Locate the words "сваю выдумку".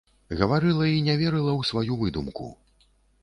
1.71-2.49